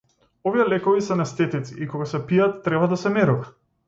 Овие 0.51 0.63
лекови 0.69 1.03
се 1.07 1.11
анестетици 1.15 1.77
и 1.85 1.89
кога 1.91 2.07
се 2.13 2.21
пијат 2.31 2.57
треба 2.69 2.89
да 2.95 2.99
се 3.03 3.13
мирува. 3.19 3.53